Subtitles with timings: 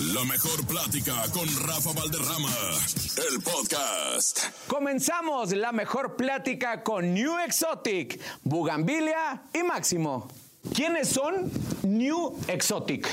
[0.00, 2.48] La mejor plática con Rafa Valderrama,
[3.30, 4.44] el podcast.
[4.66, 10.26] Comenzamos la mejor plática con New Exotic, Bugambilia y Máximo.
[10.74, 11.52] ¿Quiénes son
[11.82, 13.06] New Exotic?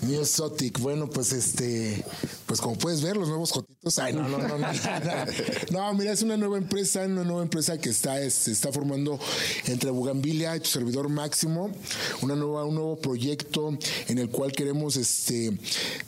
[0.00, 2.02] New Exotic, bueno, pues este,
[2.48, 3.98] pues como puedes ver, los nuevos jotitos.
[3.98, 4.66] Ay, no, no, no, no.
[5.70, 9.20] no, mira, es una nueva empresa, una nueva empresa que está, se está formando
[9.66, 11.70] entre Bugambilia y tu servidor Máximo,
[12.22, 13.76] una nueva, un nuevo proyecto
[14.08, 15.58] en el cual queremos este,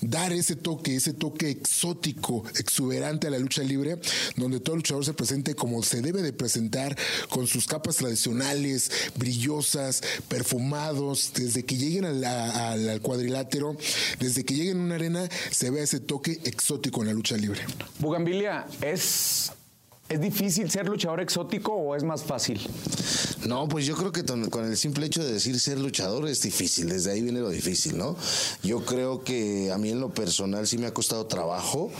[0.00, 4.00] dar ese toque, ese toque exótico, exuberante a la lucha libre,
[4.36, 6.96] donde todo luchador se presente como se debe de presentar,
[7.28, 13.76] con sus capas tradicionales, brillosas, perfumados, desde que lleguen al, al cuadrilátero,
[14.18, 17.60] desde que lleguen a una arena, se vea ese toque exótico en la lucha libre.
[17.98, 19.52] Bugambilia, ¿es,
[20.08, 22.60] ¿es difícil ser luchador exótico o es más fácil?
[23.46, 26.88] No, pues yo creo que con el simple hecho de decir ser luchador es difícil,
[26.88, 28.16] desde ahí viene lo difícil, ¿no?
[28.62, 31.90] Yo creo que a mí en lo personal sí me ha costado trabajo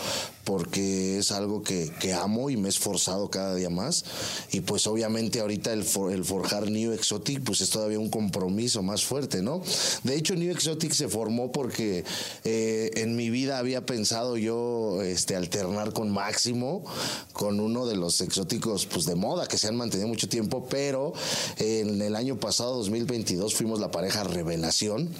[0.44, 4.04] porque es algo que, que amo y me he esforzado cada día más
[4.52, 9.04] y pues obviamente ahorita el, el forjar New Exotic pues es todavía un compromiso más
[9.04, 9.62] fuerte, ¿no?
[10.02, 12.04] De hecho New Exotic se formó porque
[12.44, 16.84] eh, en mi vida había pensado yo este, alternar con Máximo,
[17.32, 21.12] con uno de los exóticos pues de moda que se han mantenido mucho tiempo, pero
[21.58, 25.10] en el año pasado, 2022, fuimos la pareja revelación.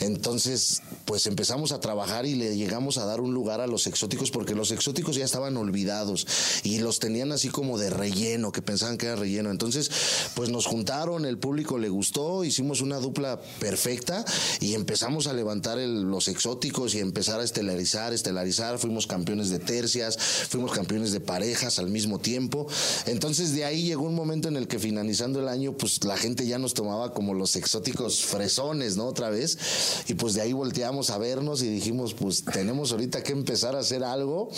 [0.00, 4.30] Entonces, pues empezamos a trabajar y le llegamos a dar un lugar a los exóticos
[4.30, 6.24] porque los exóticos ya estaban olvidados
[6.62, 9.50] y los tenían así como de relleno, que pensaban que era relleno.
[9.50, 9.90] Entonces,
[10.36, 14.24] pues nos juntaron, el público le gustó, hicimos una dupla perfecta
[14.60, 18.78] y empezamos a levantar los exóticos y empezar a estelarizar, estelarizar.
[18.78, 20.16] Fuimos campeones de tercias,
[20.48, 22.68] fuimos campeones de parejas al mismo tiempo.
[23.06, 26.46] Entonces, de ahí llegó un momento en el que finalizando el año, pues la gente
[26.46, 29.06] ya nos tomaba como los exóticos fresones, ¿no?
[29.06, 29.58] Otra vez.
[30.06, 33.80] Y pues de ahí volteamos a vernos y dijimos, pues tenemos ahorita que empezar a
[33.80, 34.51] hacer algo.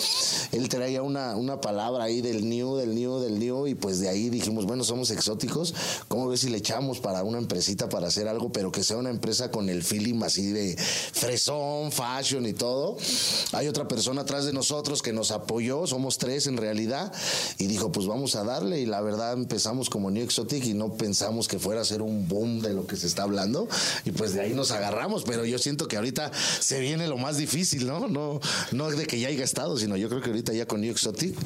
[0.51, 4.09] Él traía una, una palabra ahí del new, del new, del new, y pues de
[4.09, 5.73] ahí dijimos, bueno, somos exóticos,
[6.07, 9.09] ¿cómo ves si le echamos para una empresita para hacer algo, pero que sea una
[9.09, 12.97] empresa con el feeling así de fresón, fashion y todo?
[13.53, 17.11] Hay otra persona atrás de nosotros que nos apoyó, somos tres en realidad,
[17.57, 20.93] y dijo, pues vamos a darle, y la verdad empezamos como New Exotic y no
[20.93, 23.67] pensamos que fuera a ser un boom de lo que se está hablando,
[24.03, 27.37] y pues de ahí nos agarramos, pero yo siento que ahorita se viene lo más
[27.37, 28.07] difícil, ¿no?
[28.07, 28.39] No,
[28.71, 31.37] no de que ya haya estado, sino yo creo que ahorita ya con New Exotic.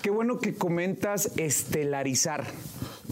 [0.00, 2.44] Qué bueno que comentas estelarizar.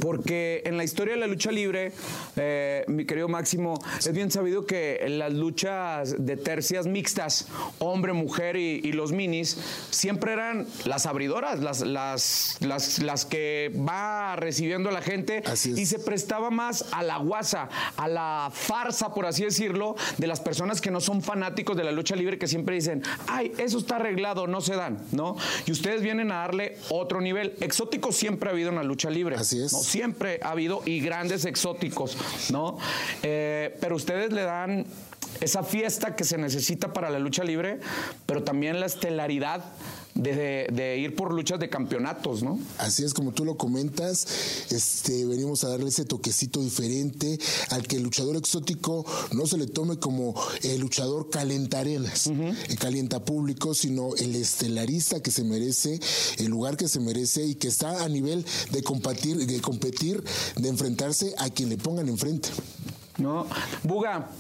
[0.01, 1.93] Porque en la historia de la lucha libre,
[2.37, 7.47] eh, mi querido Máximo, es bien sabido que en las luchas de tercias mixtas,
[7.79, 9.59] hombre, mujer y, y los minis,
[9.91, 15.99] siempre eran las abridoras, las, las, las, las que va recibiendo la gente y se
[15.99, 20.91] prestaba más a la guasa, a la farsa, por así decirlo, de las personas que
[20.91, 24.61] no son fanáticos de la lucha libre, que siempre dicen, ay, eso está arreglado, no
[24.61, 25.37] se dan, ¿no?
[25.67, 27.55] Y ustedes vienen a darle otro nivel.
[27.61, 29.37] Exótico siempre ha habido en la lucha libre.
[29.37, 29.73] Así es.
[29.73, 29.79] ¿no?
[29.89, 32.19] Siempre ha habido y grandes exóticos,
[32.53, 32.77] ¿no?
[33.23, 34.85] Eh, pero ustedes le dan
[35.41, 37.81] esa fiesta que se necesita para la lucha libre,
[38.27, 39.65] pero también la estelaridad
[40.19, 42.59] de, de, ir por luchas de campeonatos, ¿no?
[42.79, 44.27] Así es, como tú lo comentas,
[44.71, 47.39] este, venimos a darle ese toquecito diferente
[47.71, 52.57] al que el luchador exótico no se le tome como el luchador calentarenas, uh -huh.
[52.69, 56.01] el calienta público, sino el estelarista que se merece,
[56.39, 60.25] el lugar que se merece y que está a nivel de competir, de competir,
[60.57, 62.49] de enfrentarse a quien le pongan enfrente.
[63.19, 63.47] No,
[63.85, 64.31] Buga,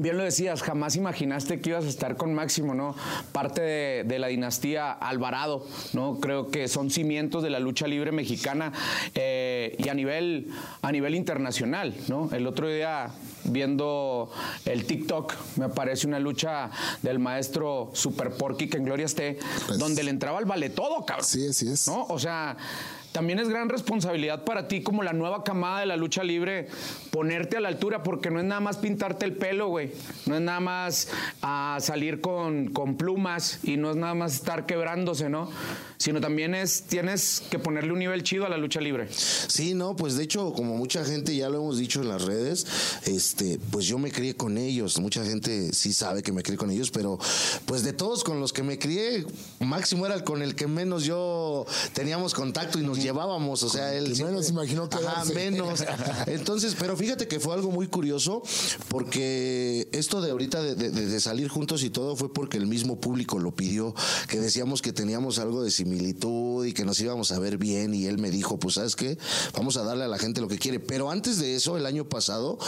[0.00, 2.94] Bien lo decías, jamás imaginaste que ibas a estar con Máximo, ¿no?
[3.32, 6.18] Parte de, de, la dinastía Alvarado, ¿no?
[6.20, 8.72] Creo que son cimientos de la lucha libre mexicana
[9.14, 10.48] eh, y a nivel,
[10.82, 12.30] a nivel internacional, ¿no?
[12.32, 13.10] El otro día,
[13.44, 14.30] viendo
[14.64, 16.70] el TikTok, me aparece una lucha
[17.02, 21.04] del maestro Super Porky, que en Gloria esté, pues, donde le entraba al vale todo,
[21.04, 21.26] cabrón.
[21.26, 21.86] Sí, así es.
[21.86, 22.06] ¿No?
[22.08, 22.56] O sea,
[23.16, 26.68] también es gran responsabilidad para ti como la nueva camada de la lucha libre
[27.10, 29.90] ponerte a la altura porque no es nada más pintarte el pelo, güey.
[30.26, 31.08] No es nada más
[31.42, 35.50] uh, salir con, con, plumas y no es nada más estar quebrándose, ¿no?
[35.96, 39.08] Sino también es, tienes que ponerle un nivel chido a la lucha libre.
[39.10, 42.66] Sí, no, pues de hecho, como mucha gente ya lo hemos dicho en las redes,
[43.06, 45.00] este, pues yo me crié con ellos.
[45.00, 47.18] Mucha gente sí sabe que me crié con ellos, pero
[47.64, 49.24] pues de todos con los que me crié,
[49.60, 51.64] Máximo era el con el que menos yo
[51.94, 54.12] teníamos contacto y nos llevábamos, o sea, él...
[54.12, 55.34] Que menos imaginó Ajá, quedarse.
[55.34, 55.82] menos.
[56.26, 58.42] Entonces, pero fíjate que fue algo muy curioso
[58.88, 63.00] porque esto de ahorita de, de- de salir juntos y todo fue porque el mismo
[63.00, 63.94] público lo pidió,
[64.28, 68.06] que decíamos que teníamos algo de similitud y que nos íbamos a ver bien y
[68.06, 69.18] él me dijo, pues sabes qué,
[69.54, 70.80] vamos a darle a la gente lo que quiere.
[70.80, 72.58] Pero antes de eso, el año pasado,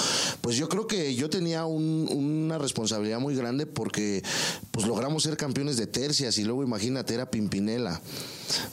[0.41, 4.23] pues yo creo que yo tenía un- una responsabilidad muy grande porque
[4.70, 8.00] pues logramos ser campeones de tercias y luego imagínate, era Pimpinela.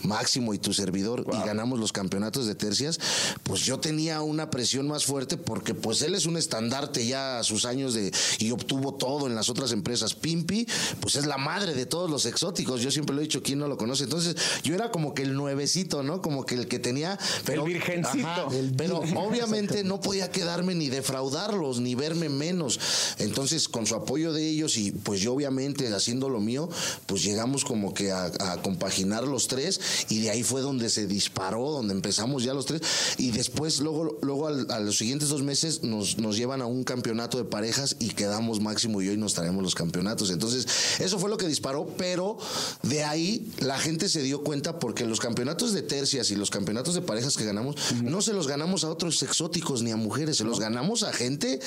[0.04, 3.00] Máximo y tu servidor y ganamos los campeonatos de tercias,
[3.44, 7.44] pues yo tenía una presión más fuerte porque pues él es un estandarte ya a
[7.44, 10.14] sus años de y obtuvo todo en las otras empresas.
[10.14, 10.68] Pimpi,
[11.00, 12.82] pues es la madre de todos los exóticos.
[12.82, 14.04] Yo siempre lo he dicho, ¿quién no lo conoce?
[14.04, 16.22] Entonces, yo era como que el nuevecito, ¿no?
[16.22, 18.28] Como que el que tenía pero El virgencito.
[18.28, 18.48] Ajá,
[18.78, 22.80] pero obviamente no podía quedarme ni defraudarlos ni verme menos.
[23.20, 26.70] Entonces, con su apoyo de ellos y pues yo obviamente haciendo lo mío,
[27.06, 29.65] pues llegamos como que a, a compaginar los tres
[30.10, 32.82] y de ahí fue donde se disparó, donde empezamos ya los tres
[33.18, 36.84] y después luego luego al- a los siguientes dos meses nos, nos llevan a un
[36.84, 40.30] campeonato de parejas y quedamos máximo y hoy nos traemos los campeonatos.
[40.30, 40.68] Entonces,
[41.00, 42.38] eso fue lo que disparó, pero
[42.84, 46.94] de ahí la gente se dio cuenta porque los campeonatos de tercias y los campeonatos
[46.96, 50.44] de parejas que ganamos, no se los ganamos a otros exóticos ni a mujeres, se
[50.44, 51.60] los ganamos a gente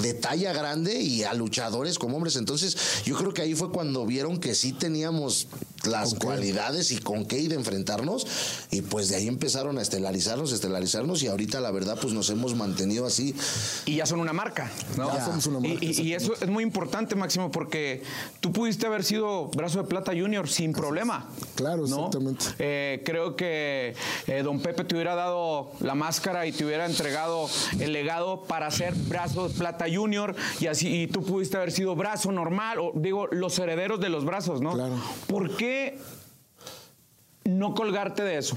[0.00, 2.34] de talla grande y a luchadores como hombres.
[2.36, 5.46] Entonces, yo creo que ahí fue cuando vieron que sí teníamos
[5.84, 8.26] las cualidades y con qué ir a enfrentarnos
[8.70, 12.54] y pues de ahí empezaron a estelarizarnos, estelarizarnos y ahorita la verdad pues nos hemos
[12.54, 13.34] mantenido así.
[13.84, 15.14] y ya son una marca, ¿no?
[15.14, 18.02] Ya somos una marca, Y, y- y eso es muy importante, Máximo, porque
[18.40, 21.28] tú pudiste haber sido brazo de plata junior sin problema.
[21.54, 21.96] Claro, ¿no?
[22.06, 22.46] exactamente.
[22.58, 23.94] Eh, creo que
[24.26, 27.48] eh, don Pepe te hubiera dado la máscara y te hubiera entregado
[27.78, 31.94] el legado para ser brazo de plata junior y así y tú pudiste haber sido
[31.94, 34.72] brazo normal o digo los herederos de los brazos, ¿no?
[34.74, 34.94] Claro.
[35.26, 35.98] ¿Por qué
[37.44, 38.56] no colgarte de eso?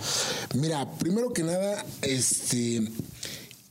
[0.56, 2.88] Mira, primero que nada, este.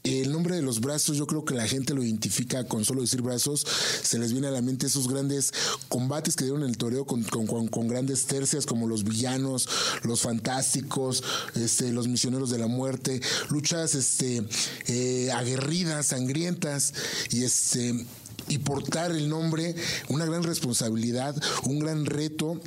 [0.06, 3.22] El nombre de los brazos, yo creo que la gente lo identifica con solo decir
[3.22, 3.66] brazos.
[4.02, 5.52] Se les viene a la mente esos grandes
[5.88, 9.68] combates que dieron en el toreo con, con- grandes tercias como los villanos,
[10.04, 11.24] los fantásticos,
[11.56, 13.20] este, los misioneros de la muerte,
[13.50, 14.42] luchas este,
[14.86, 16.94] eh, aguerridas, sangrientas
[17.30, 18.06] y este
[18.48, 19.74] y portar el nombre,
[20.08, 22.60] una gran responsabilidad, un gran reto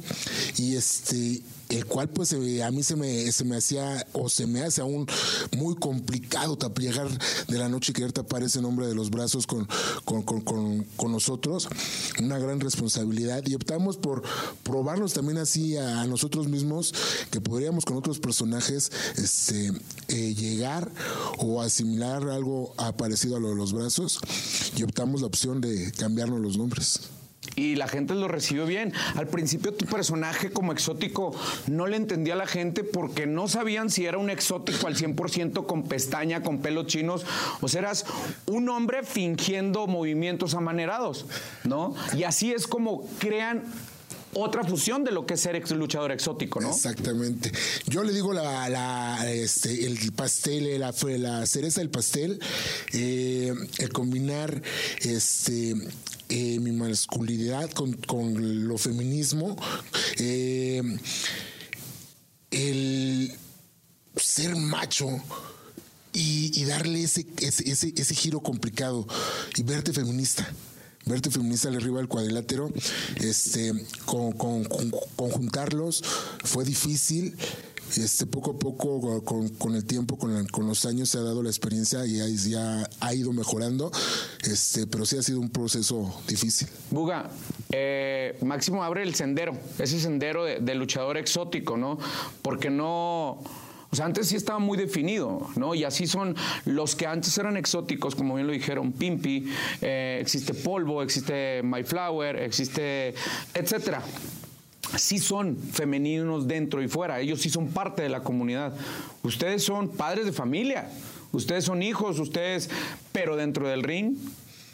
[0.57, 4.47] y este el cual pues eh, a mí se me, se me hacía o se
[4.47, 5.05] me hace aún
[5.57, 7.07] muy complicado llegar
[7.47, 9.67] de la noche y querer tapar ese nombre de los brazos con,
[10.05, 11.67] con, con- con- nosotros,
[12.19, 13.45] una gran responsabilidad.
[13.45, 14.23] Y optamos por
[14.63, 16.93] probarnos también así a, nosotros mismos
[17.31, 19.71] que podríamos con otros personajes este,
[20.07, 20.91] eh, llegar
[21.37, 24.19] o asimilar algo parecido a lo de los brazos.
[24.75, 26.99] Y optamos la opción de cambiarnos los nombres.
[27.55, 28.93] Y la gente lo recibió bien.
[29.15, 31.35] Al principio tu personaje como exótico
[31.67, 35.65] no le entendía a la gente porque no sabían si era un exótico al 100%
[35.65, 37.25] con pestaña, con pelos chinos.
[37.61, 38.05] O sea, eras
[38.45, 41.25] un hombre fingiendo movimientos amanerados,
[41.63, 41.95] ¿no?
[42.15, 43.63] Y así es como crean
[44.33, 46.69] otra fusión de lo que es ser luchador exótico, ¿no?
[46.69, 47.51] Exactamente.
[47.87, 52.39] Yo le digo la, este, el pastel, eh, la, cereza del pastel,
[52.93, 54.61] eh, el combinar
[55.01, 55.75] este,
[56.29, 59.55] eh, mi masculinidad con, lo feminismo,
[62.51, 63.35] el
[64.15, 65.09] ser macho
[66.13, 69.07] y, darle ese giro complicado
[69.55, 70.47] y verte feminista.
[71.05, 72.69] Verte feminista al arriba del cuadrilátero,
[73.17, 73.73] este,
[74.05, 76.03] con, con- con- conjuntarlos
[76.43, 77.35] fue difícil.
[77.97, 81.21] Este, poco a poco, con, con el tiempo, con, la- con los años, se ha
[81.21, 83.91] dado la experiencia y ya ha ido mejorando.
[84.43, 86.67] Este, pero sí ha sido un proceso difícil.
[86.91, 87.31] Buga,
[87.71, 91.97] eh, Máximo abre el sendero, ese sendero de, de luchador exótico, ¿no?
[92.43, 93.41] Porque no.
[93.91, 95.73] O sea, antes sí estaba muy definido, ¿no?
[95.73, 100.53] Y así son los que antes eran exóticos, como bien lo dijeron, Pimpi, eh, existe
[100.53, 103.15] Polvo, existe My Flower, existe,
[103.53, 104.03] etcétera.
[104.95, 108.73] Sí son femeninos dentro y fuera, ellos sí son parte de la comunidad.
[109.23, 110.89] Ustedes son padres de familia,
[111.31, 112.69] ustedes son hijos, ustedes,
[113.11, 114.17] pero dentro del ring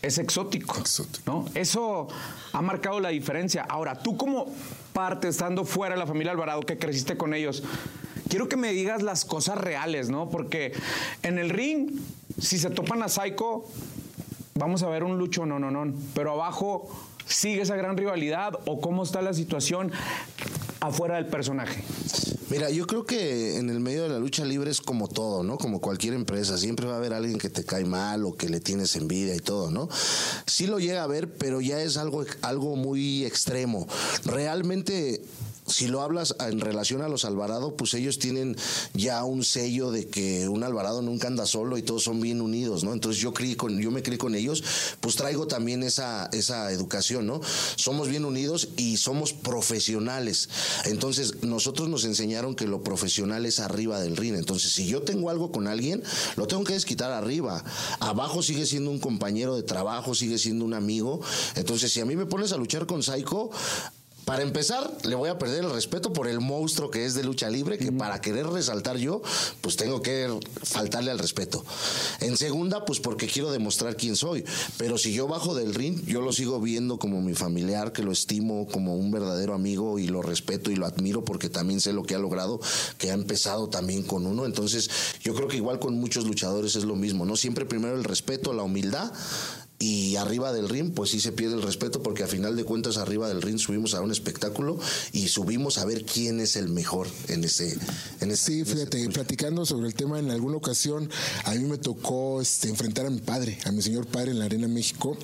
[0.02, 0.78] es exótico.
[0.80, 1.24] Exótico.
[1.26, 1.46] ¿no?
[1.56, 2.08] Eso
[2.54, 3.66] ha marcado la diferencia.
[3.68, 4.48] Ahora, tú como
[4.94, 7.64] parte, estando fuera de la familia Alvarado, que creciste con ellos,
[8.30, 10.30] quiero que me digas las cosas reales, ¿no?
[10.30, 10.74] Porque
[11.24, 12.00] en el ring,
[12.40, 13.66] si se topan a Psycho,
[14.56, 15.94] vamos a ver un lucho, no, no, no.
[16.14, 16.90] Pero abajo
[17.26, 19.92] sigue esa gran rivalidad o cómo está la situación
[20.80, 21.84] afuera del personaje.
[22.50, 25.58] Mira, yo creo que en el medio de la lucha libre es como todo, ¿no?
[25.58, 28.60] Como cualquier empresa, siempre va a haber alguien que te cae mal o que le
[28.60, 29.90] tienes envidia y todo, ¿no?
[30.46, 33.88] Sí lo llega a ver, pero ya es algo, algo muy extremo.
[34.26, 35.22] Realmente
[35.68, 38.56] si lo hablas en relación a los Alvarado, pues ellos tienen
[38.94, 42.84] ya un sello de que un Alvarado nunca anda solo y todos son bien unidos,
[42.84, 42.94] ¿no?
[42.94, 44.64] Entonces yo creí con, yo me creí con ellos,
[45.00, 47.42] pues traigo también esa, esa educación, ¿no?
[47.76, 50.50] Somos bien unidos y somos profesionales.
[50.86, 54.36] Entonces, nosotros nos enseñaron que lo profesional es arriba del ring.
[54.36, 56.04] Entonces, si yo tengo algo con alguien,
[56.36, 57.64] lo tengo que desquitar arriba.
[58.00, 61.22] Abajo sigue siendo un compañero de trabajo, sigue siendo un amigo.
[61.56, 63.50] Entonces, si a mí me pones a luchar con Psycho,
[64.26, 67.48] para empezar, le voy a perder el respeto por el monstruo que es de lucha
[67.50, 69.22] libre, que para querer resaltar yo,
[69.62, 70.28] pues tengo que
[70.64, 71.64] faltarle al respeto.
[72.22, 74.44] En segunda, pues porque quiero demostrar quién soy.
[74.78, 78.12] Pero si yo bajo del ring, yo lo sigo viendo como mi familiar, que lo
[78.12, 82.02] estimo como un verdadero amigo y lo respeto y lo admiro porque también sé lo
[82.02, 82.60] que ha logrado,
[82.98, 84.46] que ha empezado también con uno.
[84.48, 84.90] Entonces,
[85.22, 87.36] yo creo que igual con muchos luchadores es lo mismo, ¿no?
[87.36, 89.12] Siempre primero el respeto, la humildad
[89.86, 92.98] y arriba del ring pues sí se pierde el respeto porque a final de cuentas
[92.98, 94.80] arriba del ring subimos a un espectáculo
[95.14, 97.78] y subimos a ver quién es el mejor en ese
[98.20, 101.08] en ese, sí fíjate platicando sobre el tema en alguna ocasión
[101.44, 104.46] a mí me tocó este enfrentar a mi padre a mi señor padre en la
[104.46, 105.16] arena México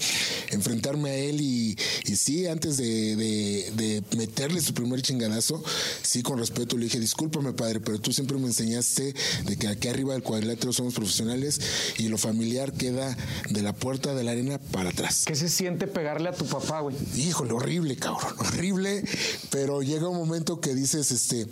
[0.51, 1.75] enfrentarme a él y,
[2.05, 5.63] y sí antes de, de, meterle su primer chingadazo
[6.03, 9.15] sí con respeto le dije discúlpame padre pero tú siempre me enseñaste
[9.45, 11.59] de que aquí arriba del cuadrilátero somos profesionales
[11.97, 13.17] y lo familiar queda
[13.49, 15.23] de la puerta de la arena para atrás.
[15.25, 16.95] ¿Qué se siente pegarle a tu papá, güey?
[17.15, 19.03] Híjole, horrible, cabrón, horrible,
[19.49, 21.47] pero llega un momento que dices, este,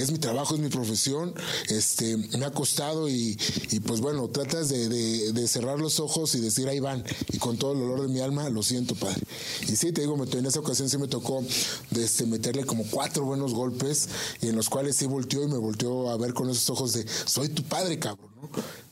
[0.00, 1.34] es mi trabajo, es mi profesión,
[1.68, 3.38] este, me ha costado y,
[3.86, 7.80] pues bueno, tratas de, cerrar los ojos y decir, ahí van, y con todo el
[7.80, 9.22] dolor de mi alma, lo siento, padre.
[9.68, 11.44] Y sí, te digo, en esa ocasión sí me tocó
[11.90, 14.08] de, este, meterle como cuatro buenos golpes
[14.40, 17.06] y en los cuales sí volteó y me volteó a ver con esos ojos de,
[17.26, 18.31] soy tu padre, cabrón.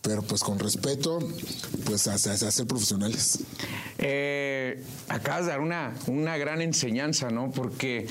[0.02, 1.18] Pero pues con respeto,
[1.84, 3.40] pues a, ser profesionales.
[3.98, 7.50] Eh, acabas de dar una, una gran enseñanza, ¿no?
[7.50, 8.06] Porque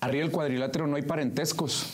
[0.00, 1.86] arriba del cuadrilátero no hay parentescos.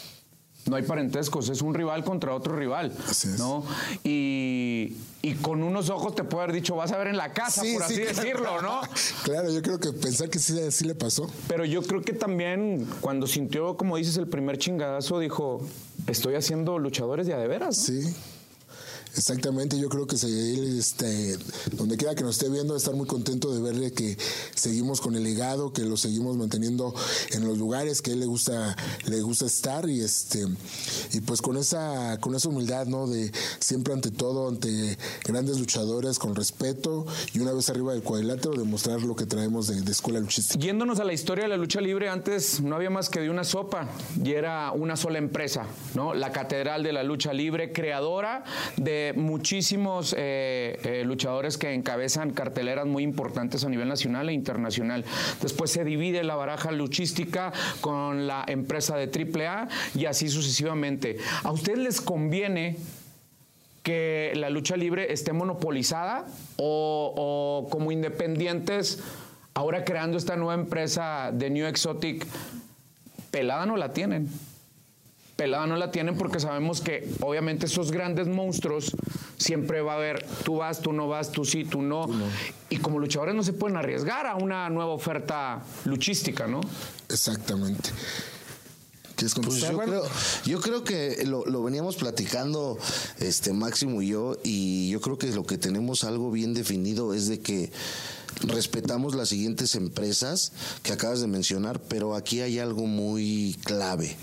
[0.67, 2.95] No hay parentescos, es un rival contra otro rival.
[3.09, 3.39] Así es.
[3.39, 3.65] ¿no?
[4.05, 4.95] Y,
[5.41, 8.01] con unos ojos te puede haber dicho, vas a ver en la casa, por así
[8.01, 8.81] decirlo, ¿no?
[9.25, 11.31] Claro, yo creo que pensar que sí, sí le pasó.
[11.49, 15.63] Pero yo creo que también cuando sintió, como dices, el primer chingadazo, dijo,
[16.07, 17.77] estoy haciendo luchadores de a de veras.
[17.77, 18.15] Sí.
[19.17, 20.29] Exactamente, yo creo que se,
[20.79, 21.37] este,
[21.73, 24.17] donde quiera que nos esté viendo, estar muy contento de verle que
[24.55, 26.95] seguimos con el legado, que lo seguimos manteniendo
[27.33, 28.77] en los lugares que él le gusta,
[29.07, 30.47] le gusta estar y este,
[31.13, 33.07] y pues con esa, con esa humildad, ¿no?
[33.07, 38.53] De siempre ante todo, ante grandes luchadores, con respeto y una vez arriba del cuadrilátero,
[38.55, 40.59] demostrar lo que traemos de, de escuela luchística.
[40.59, 43.45] Yéndonos a la historia de la lucha libre, antes no había más que de una
[43.45, 43.89] sopa
[44.23, 46.15] y era una sola empresa, ¿no?
[46.15, 48.45] La Catedral de la Lucha Libre, creadora
[48.77, 55.05] de muchísimos eh, eh, luchadores que encabezan carteleras muy importantes a nivel nacional e internacional.
[55.41, 61.19] Después se divide la baraja luchística con la empresa de AAA y así sucesivamente.
[61.43, 62.77] ¿A ustedes les conviene
[63.83, 66.27] que la lucha libre esté monopolizada
[66.57, 69.03] o, o como independientes,
[69.55, 72.27] ahora creando esta nueva empresa de New Exotic,
[73.31, 74.29] pelada no la tienen?
[75.41, 78.95] Pelada no la tienen porque sabemos que obviamente esos grandes monstruos
[79.39, 82.07] siempre va a haber, tú vas, tú no vas, tú sí, tú no.
[82.69, 86.61] Y como luchadores no se pueden arriesgar a una nueva oferta luchística, ¿no?
[87.09, 87.89] Exactamente.
[89.17, 90.03] Pues yo, creo,
[90.45, 92.79] yo creo que lo, lo, veníamos platicando
[93.19, 97.29] este Máximo y yo y yo creo que lo que tenemos algo bien definido es
[97.29, 97.71] de que
[98.43, 104.17] respetamos las siguientes empresas que acabas de mencionar, pero aquí hay algo muy clave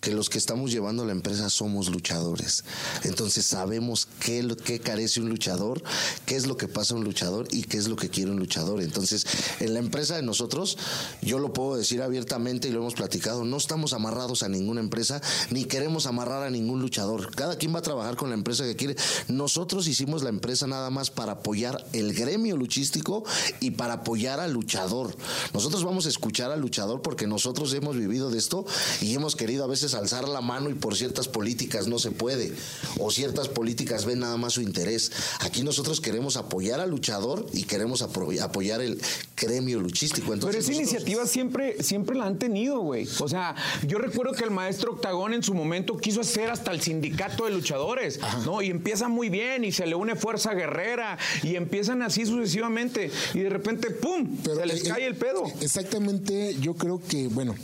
[0.00, 2.64] que los que estamos llevando la empresa somos luchadores.
[3.04, 5.82] Entonces sabemos qué, qué carece un luchador,
[6.26, 8.80] qué es lo que pasa un luchador y qué es lo que quiere un luchador.
[8.82, 9.26] Entonces,
[9.60, 10.78] en la empresa de nosotros,
[11.22, 15.20] yo lo puedo decir abiertamente y lo hemos platicado, no estamos amarrados a ninguna empresa
[15.50, 17.34] ni queremos amarrar a ningún luchador.
[17.34, 18.96] Cada quien va a trabajar con la empresa que quiere.
[19.28, 23.24] Nosotros hicimos la empresa nada más para apoyar el gremio luchístico
[23.60, 25.16] y para apoyar al luchador.
[25.52, 28.64] Nosotros vamos a escuchar al luchador porque nosotros hemos vivido de esto
[29.00, 32.52] y hemos querido a veces alzar la mano y por ciertas políticas no se puede,
[32.98, 35.12] o ciertas políticas ven nada más su interés.
[35.40, 39.00] Aquí nosotros queremos apoyar al luchador y queremos apoyar el
[39.36, 40.34] gremio luchístico.
[40.40, 43.08] Pero esa iniciativa siempre, siempre la han tenido, güey.
[43.20, 43.54] O sea,
[43.86, 47.50] yo recuerdo que el maestro Octagón en su momento quiso hacer hasta el sindicato de
[47.50, 48.62] luchadores, ¿no?
[48.62, 53.40] Y empieza muy bien y se le une Fuerza Guerrera y empiezan así sucesivamente y
[53.40, 54.36] de repente, ¡pum!
[54.42, 55.44] se les cae el pedo.
[55.60, 57.54] Exactamente, yo creo que, bueno,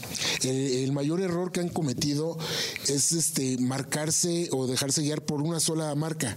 [0.42, 2.04] el mayor error que han cometido
[2.88, 6.36] es este marcarse o dejarse guiar por una sola marca.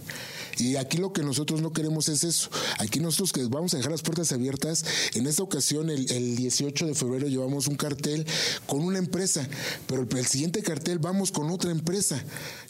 [0.58, 2.50] Y aquí lo que nosotros no queremos es eso.
[2.78, 4.84] Aquí nosotros que vamos a dejar las puertas abiertas.
[5.14, 8.26] En esta ocasión, el, el 18 de febrero, llevamos un cartel
[8.66, 9.48] con una empresa,
[9.86, 12.22] pero el, siguiente cartel vamos con otra empresa.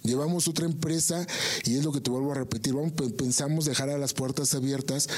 [0.03, 1.27] Llevamos otra empresa
[1.65, 2.75] y es lo que te vuelvo a repetir.
[2.75, 5.09] Vamos, pe- pensamos dejar a las puertas abiertas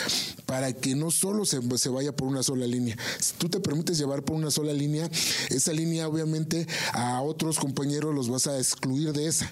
[0.47, 2.97] para que no solo se, se vaya por una sola línea.
[3.19, 5.11] Si tú te permites llevar por una sola línea,
[5.50, 9.50] esa línea obviamente a otros compañeros los vas a excluir de esa.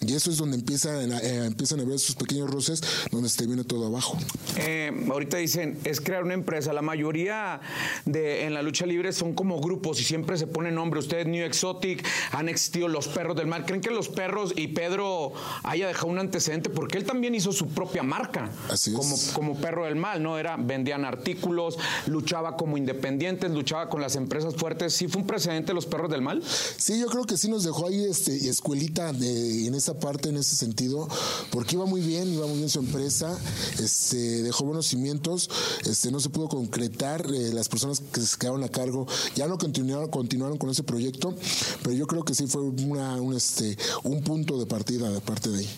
[0.00, 3.46] Y eso es donde empiezan a, eh, empiezan a ver esos pequeños roces donde se
[3.46, 4.16] viene todo abajo.
[4.56, 6.72] Eh, ahorita dicen, es crear una empresa.
[6.72, 7.60] La mayoría
[8.04, 11.00] de en la lucha libre son como grupos y siempre se pone nombre.
[11.00, 13.64] Ustedes, New Exotic, han existido los perros del mal.
[13.66, 15.32] ¿Creen que los perros y Pedro
[15.64, 16.70] haya dejado un antecedente?
[16.70, 18.50] Porque él también hizo su propia marca.
[18.70, 18.96] Así es.
[18.96, 20.38] Como, como perro del mal, ¿no?
[20.38, 21.76] Era, vendían artículos,
[22.06, 24.92] luchaba como independientes, luchaba con las empresas fuertes.
[24.94, 26.42] ¿Sí fue un precedente los perros del mal?
[26.76, 30.56] Sí, yo creo que sí nos dejó ahí este, escuelita de- en parte, en ese
[30.56, 31.08] sentido,
[31.50, 33.38] porque iba muy bien, iba muy bien su empresa,
[33.80, 35.50] este, dejó buenos cimientos,
[35.84, 39.58] este, no se pudo concretar, eh, las personas que se quedaron a cargo ya no
[39.58, 41.34] continuaron, continuaron con ese proyecto,
[41.82, 45.58] pero yo creo que sí fue un, este, un punto de partida de parte de
[45.60, 45.70] ahí.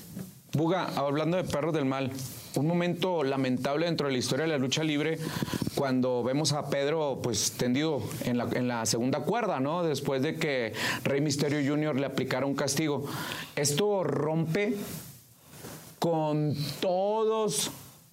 [0.52, 2.10] Buga, hablando de perros del mal,
[2.56, 5.18] un momento lamentable dentro de la historia de la lucha libre
[5.76, 9.84] cuando vemos a Pedro pues tendido en la, en la segunda cuerda, ¿no?
[9.84, 10.72] Después de que
[11.04, 11.94] Rey Misterio Jr.
[12.00, 13.06] le aplicara un castigo.
[13.54, 14.76] Esto rompe
[16.00, 17.70] con todos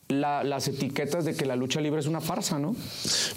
[0.10, 2.74] la- las etiquetas de que la lucha libre es una farsa, ¿no?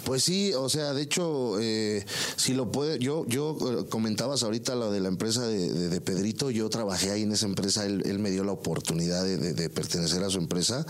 [0.05, 2.05] Pues sí, o sea, de hecho, eh,
[2.37, 6.01] si lo puede, yo, yo eh, comentabas ahorita lo de la empresa de, de- de
[6.01, 10.23] Pedrito, yo trabajé ahí en esa empresa, él, me dio la oportunidad de- de pertenecer
[10.23, 10.87] a su empresa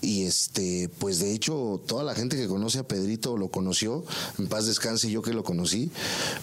[0.00, 4.04] y este, pues de hecho, toda la gente que conoce a Pedrito lo conoció,
[4.38, 5.90] en paz descanse yo que lo conocí,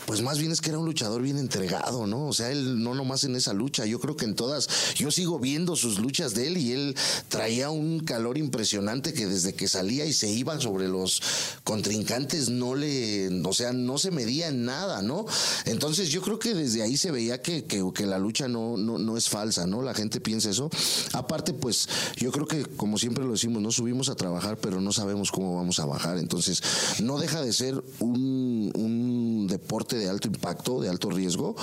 [0.05, 2.25] pues más bien es que era un luchador bien entregado, ¿no?
[2.27, 5.39] O sea, él no nomás en esa lucha, yo creo que en todas, yo sigo
[5.39, 6.95] viendo sus luchas de él y él
[7.29, 8.72] traía un calor impresionante
[9.13, 11.21] que desde que salía y se iba sobre los
[11.63, 15.25] contrincantes no le, o sea, no se medía en nada, ¿no?
[15.65, 18.97] Entonces yo creo que desde ahí se veía que, que, que la lucha no, no,
[18.97, 19.81] no es falsa, ¿no?
[19.81, 20.69] La gente piensa eso.
[21.13, 24.91] Aparte, pues yo creo que como siempre lo decimos, no subimos a trabajar, pero no
[24.91, 26.17] sabemos cómo vamos a bajar.
[26.17, 26.61] Entonces
[27.01, 31.55] no deja de ser un, un deporte de alto impacto, de alto riesgo,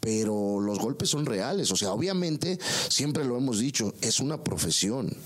[0.00, 1.70] pero los golpes son reales.
[1.70, 5.16] O sea, obviamente, siempre lo hemos dicho, es una profesión.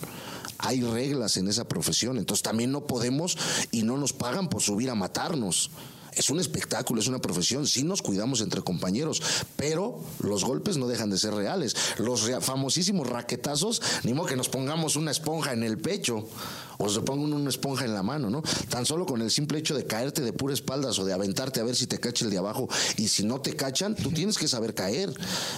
[0.59, 3.37] Hay reglas en esa profesión, entonces también no podemos
[3.71, 5.71] y no nos pagan por subir a matarnos.
[6.17, 9.23] Es un espectáculo, es una profesión, sí nos cuidamos entre compañeros,
[9.57, 11.77] pero los golpes no dejan de ser reales.
[11.99, 16.27] Los famosísimos raquetazos, ni modo que nos pongamos una esponja en el pecho
[16.79, 18.43] o se pongan una esponja en la mano, ¿no?
[18.69, 21.65] Tan solo con el simple hecho de caerte de pura espaldas o de aventarte a
[21.65, 24.49] ver si te cacha el de abajo y si no te cachan, tú tienes que
[24.49, 25.13] saber caer.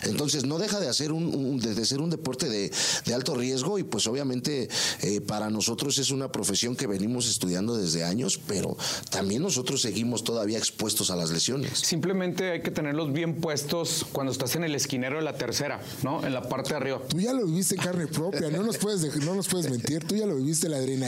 [0.05, 2.71] Entonces no deja de hacer un, un- de, de ser un deporte de,
[3.05, 4.69] de alto riesgo y pues obviamente
[5.03, 8.77] eh, para nosotros es una profesión que venimos estudiando desde años, pero
[9.11, 11.79] también nosotros seguimos todavía expuestos a las lesiones.
[11.79, 16.25] Simplemente hay que tenerlos bien puestos cuando estás en el esquinero de la tercera, ¿no?
[16.25, 17.01] En la parte de arriba.
[17.09, 20.15] Tú ya lo viviste en carne propia, no nos puedes, no nos puedes mentir, tú
[20.17, 21.08] ya lo viviste la adrenalina.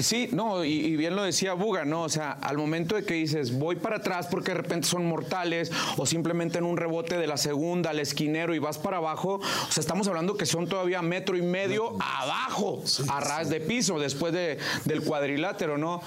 [0.00, 2.02] Sí, no, y, y bien lo decía Buga, ¿no?
[2.02, 5.70] O sea, al momento de que dices, voy para atrás porque de repente son mortales,
[5.96, 9.72] o simplemente en un rebote de la segunda al esquinero y vas para abajo, o
[9.72, 14.32] sea, estamos hablando que son todavía metro y medio abajo, a ras de piso, después
[14.32, 16.02] de- del cuadrilátero, ¿no?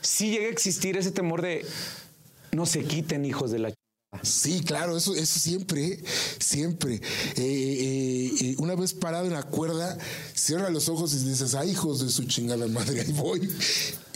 [0.00, 1.66] Sí llega a existir ese temor de,
[2.52, 3.72] no se quiten, hijos de la...
[4.12, 4.18] ch-".
[4.22, 6.02] Sí, claro, eso, eso siempre,
[6.38, 6.94] siempre.
[6.94, 7.00] Eh,
[7.36, 9.98] eh, eh, una vez parado en la cuerda,
[10.34, 13.48] cierra los ojos y dices, ay, hijos de su chingada madre, ahí voy.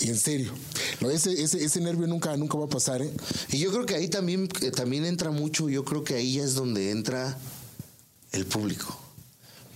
[0.01, 0.53] Y en serio,
[1.01, 3.13] no, ese, ese, ese nervio nunca, nunca va a pasar, ¿eh?
[3.51, 6.91] Y yo creo que ahí también, también entra mucho, yo creo que ahí es donde
[6.91, 7.39] entra
[8.33, 9.02] el público.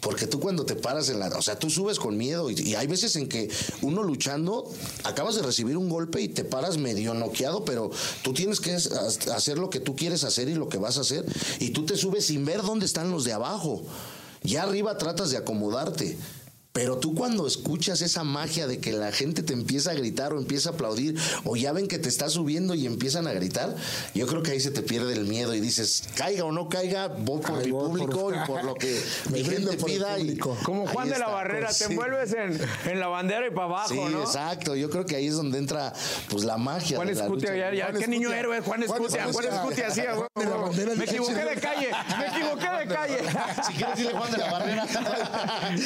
[0.00, 1.28] Porque tú cuando te paras en la...
[1.28, 3.50] O sea, tú subes con miedo y, hay veces en que
[3.82, 4.70] uno luchando,
[5.04, 7.90] acabas de recibir un golpe y te paras medio noqueado, pero
[8.22, 11.24] tú tienes que hacer lo que tú quieres hacer y lo que vas a hacer.
[11.58, 13.82] Y tú te subes sin ver dónde están los de abajo.
[14.42, 16.16] Ya arriba tratas de acomodarte.
[16.76, 20.38] Pero tú cuando escuchas esa magia de que la gente te empieza a gritar o
[20.38, 23.74] empieza a aplaudir o ya ven que te está subiendo y empiezan a gritar,
[24.14, 27.06] yo creo que ahí se te pierde el miedo y dices, caiga o no caiga,
[27.08, 30.18] voy por Ay, mi voy por- público y por lo que Me mi gente pida.
[30.18, 30.36] y-.
[30.36, 31.90] Como Juan de la Barrera, pues, te sí.
[31.92, 32.60] envuelves en,
[32.92, 34.20] en la bandera y para abajo, Sí, ¿no?
[34.20, 34.76] exacto.
[34.76, 35.94] Yo creo que ahí es donde entra
[36.28, 36.96] pues la magia.
[36.98, 39.90] Juan Escutia, ya, ya, qué niño héroe, Juan Juan Escutia, Juan Escutia.
[39.90, 43.18] Sí, a huevo, De la bandera Me equivoqué de calle, me equivoqué de calle.
[43.66, 44.86] Si quieres decirle Juan de la Barrera.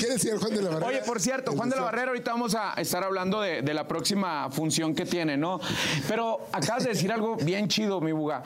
[0.01, 0.80] ¿Qué decía el Juan de la Barrera?
[0.87, 1.83] Oye, por cierto, Juan de la.
[1.83, 5.61] Barrera, ahorita vamos a estar hablando de, de la próxima función que tiene, ¿no?
[6.09, 8.43] Pero acabas de decir algo bien chido, mi buga.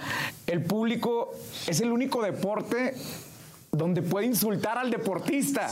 [0.47, 1.33] El público
[1.67, 2.95] es el único deporte
[3.77, 5.71] donde puede insultar al deportista.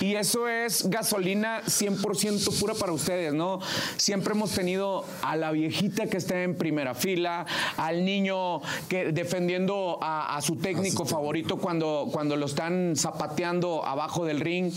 [0.00, 3.60] Y eso es gasolina 100% pura para ustedes, ¿no?
[3.96, 9.98] Siempre hemos tenido a la viejita que está en primera fila, al niño que defendiendo
[10.02, 14.72] a, su técnico favorito cuando, cuando lo están zapateando abajo del ring.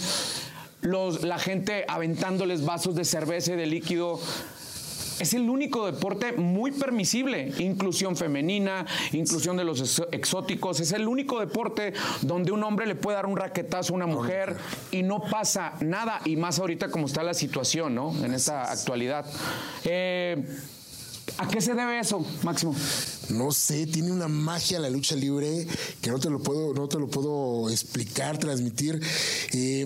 [0.81, 4.19] Los, la gente aventándoles vasos de cerveza y de líquido
[5.19, 7.53] es el único deporte muy permisible.
[7.59, 10.79] Inclusión femenina, inclusión de los exóticos.
[10.79, 14.57] Es el único deporte donde un hombre le puede dar un raquetazo a una mujer
[14.91, 16.21] y no pasa nada.
[16.25, 18.13] Y más ahorita como está la situación, ¿no?
[18.23, 19.25] En esta actualidad.
[19.83, 20.41] Eh,
[21.37, 22.75] ¿A qué se debe eso, Máximo?
[23.29, 25.67] No sé, tiene una magia la lucha libre
[26.01, 28.99] que no te lo puedo, no te lo puedo explicar, transmitir.
[29.53, 29.85] Eh,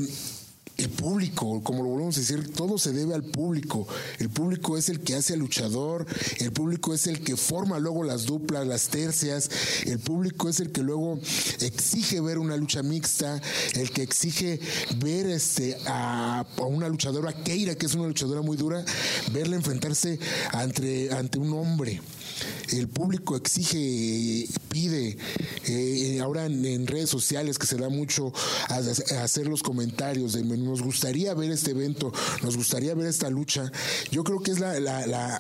[0.78, 3.88] el público, como lo volvemos a decir, todo se debe al público.
[4.20, 6.06] El público es el que hace al luchador,
[6.40, 9.50] el público es el que forma luego las duplas, las tercias,
[9.86, 11.20] el público es el que luego
[11.62, 13.40] exige ver una lucha mixta,
[13.74, 14.60] el que exige
[14.98, 18.84] ver este a, una luchadora Keira, que es una luchadora muy dura,
[19.32, 20.20] verla enfrentarse
[20.52, 22.02] ante, ante un hombre
[22.72, 25.18] el público exige, pide,
[25.66, 28.34] eh, ahora en, redes sociales que se da mucho
[28.70, 28.78] a,
[29.24, 33.72] hacer los comentarios de nos gustaría ver este evento, nos gustaría ver esta lucha.
[34.12, 35.40] Yo creo que es la, la,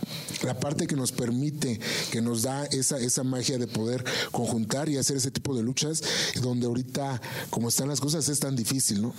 [0.59, 1.79] parte que nos permite,
[2.11, 6.03] que nos da esa, esa magia de poder conjuntar y hacer ese tipo de luchas,
[6.41, 9.13] donde ahorita, como están las cosas, es tan difícil, ¿no?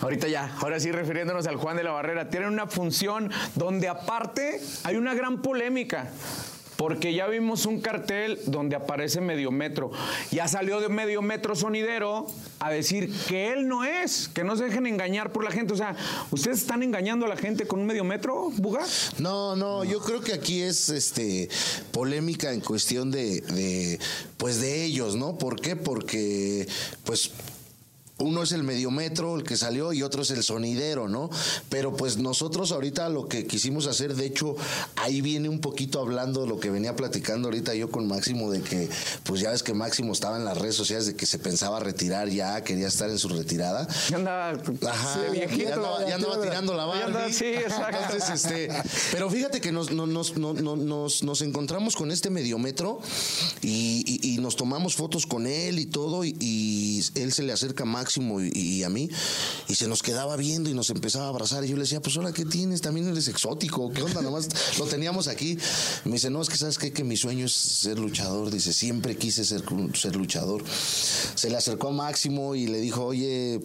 [0.00, 4.60] Ahorita ya, ahora sí refiriéndonos al Juan de la Barrera, tienen una función donde aparte
[4.84, 6.10] hay una gran polémica.
[6.78, 9.90] Porque ya vimos un cartel donde aparece medio metro.
[10.30, 12.28] Ya salió de medio metro sonidero
[12.60, 15.74] a decir que él no es, que no se dejen engañar por la gente.
[15.74, 15.96] O sea,
[16.30, 18.86] ¿ustedes están engañando a la gente con un medio metro, Buga?
[19.18, 21.48] No, no, yo creo que aquí es este
[21.90, 23.98] polémica en cuestión de, de
[24.36, 25.36] pues de ellos, ¿no?
[25.36, 25.74] ¿Por qué?
[25.74, 26.68] Porque
[27.02, 27.32] pues
[28.18, 31.30] uno es el mediometro, el que salió, y otro es el sonidero, ¿no?
[31.68, 34.56] Pero pues nosotros ahorita lo que quisimos hacer, de hecho,
[34.96, 38.60] ahí viene un poquito hablando de lo que venía platicando ahorita yo con Máximo, de
[38.60, 38.88] que,
[39.22, 42.28] pues ya ves que Máximo estaba en las redes sociales de que se pensaba retirar
[42.28, 43.86] ya, quería estar en su retirada.
[44.10, 45.74] Ya andaba, Ajá, ya
[46.14, 47.32] andaba, tirando la barra.
[47.32, 48.16] Sí, exacto.
[48.34, 48.68] este,
[49.12, 53.00] pero fíjate que nos, nos, nos, nos, encontramos con este mediometro
[53.62, 57.84] y, y, nos tomamos fotos con él y todo, y, y él se le acerca
[57.84, 59.10] a Máximo Máximo y, a mí,
[59.68, 61.62] y se nos quedaba viendo y nos empezaba a abrazar.
[61.64, 62.80] Y yo le decía, pues ahora, ¿qué tienes?
[62.80, 64.22] También eres exótico, ¿qué onda?
[64.22, 65.58] Nomás lo teníamos aquí.
[66.06, 66.90] Me dice, no, es que sabes qué?
[66.90, 68.50] que mi sueño es ser luchador.
[68.50, 69.62] Dice, siempre quise ser,
[69.94, 70.64] ser luchador.
[71.34, 73.60] Se le acercó a Máximo y le dijo, oye,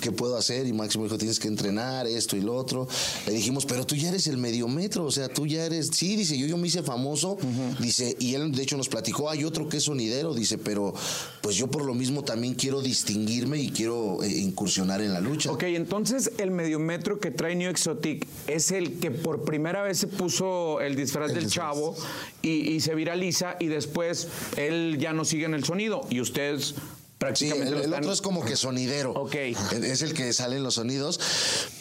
[0.00, 0.66] ¿qué puedo hacer?
[0.68, 2.86] Y Máximo dijo, tienes que entrenar esto y lo otro.
[3.26, 6.38] Le dijimos, pero tú ya eres el mediometro, o sea, tú ya eres, sí, dice,
[6.38, 7.36] yo, yo me hice famoso,
[7.80, 10.94] dice, y él de hecho nos platicó, hay otro que es sonidero, dice, pero
[11.40, 15.50] pues yo por lo mismo también quiero distinguirme y quiero eh, incursionar en la lucha.
[15.50, 20.06] Ok, entonces el mediometro que trae New Exotic es el que por primera vez se
[20.06, 21.96] puso el disfraz del chavo
[22.42, 26.74] y, se viraliza y después él ya no sigue en el sonido y ustedes
[27.18, 27.76] prácticamente.
[27.76, 29.12] Sí, el, otro es como que sonidero.
[29.12, 29.34] Ok.
[29.82, 31.20] Es el que salen los sonidos.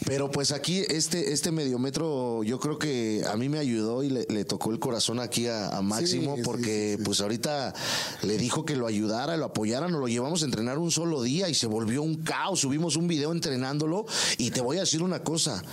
[0.05, 4.45] Pero pues aquí este, este mediometro yo creo que a mí me ayudó y le,
[4.45, 7.73] tocó el corazón aquí a, Máximo porque pues ahorita
[8.23, 11.49] le dijo que lo ayudara, lo apoyara, nos lo llevamos a entrenar un solo día
[11.49, 12.61] y se volvió un caos.
[12.61, 14.05] Subimos un video entrenándolo
[14.37, 15.63] y te voy a decir una cosa,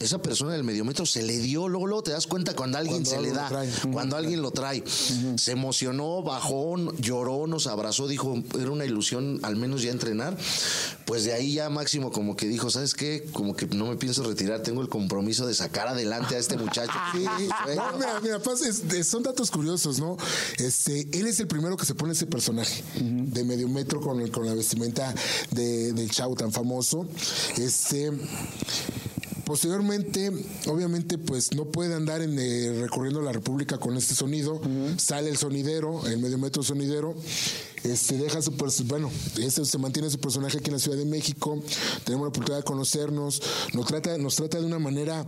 [0.00, 3.20] esa persona del mediometro se le dio, luego, luego te das cuenta cuando alguien se
[3.20, 3.48] le da,
[3.92, 4.82] cuando alguien lo trae.
[4.86, 10.36] Se emocionó, bajó, lloró, nos abrazó, dijo, era una ilusión al menos ya entrenar.
[11.04, 13.26] Pues de ahí ya Máximo como que dijo, ¿sabes qué?
[13.32, 16.56] Como que no no me pienso retirar, tengo el compromiso de sacar adelante a este
[16.56, 16.92] muchacho.
[17.14, 20.16] mira, mira, son datos curiosos, ¿no?
[20.58, 24.46] Este, él es el primero que se pone ese personaje de medio metro con, con
[24.46, 25.14] la vestimenta
[25.50, 27.06] del chavo tan famoso.
[27.58, 28.10] Este.
[29.54, 30.32] Posteriormente,
[30.66, 34.60] obviamente, pues no puede andar en, eh, recorriendo la República con este sonido.
[34.96, 37.14] Sale el sonidero, el medio metro sonidero.
[37.84, 38.50] Este, deja su
[38.86, 41.62] bueno, este se mantiene su personaje aquí en la Ciudad de México.
[42.02, 43.40] Tenemos la oportunidad de conocernos.
[43.74, 45.24] Nos trata, nos trata de una manera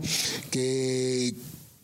[0.51, 1.33] que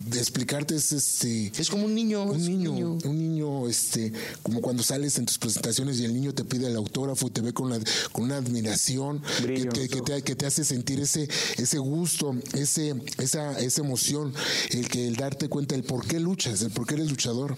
[0.07, 4.13] de explicarte es este es como un niño un niño, un niño este
[4.43, 7.41] como cuando sales en tus presentaciones y el niño te pide el autógrafo y te
[7.41, 7.79] ve con la,
[8.13, 9.23] con una admiración
[9.55, 9.67] que,
[10.03, 14.33] te, que, te, hace sentir ese ese gusto ese esa esa emoción
[14.71, 17.57] el que el darte cuenta el por qué luchas el por qué eres luchador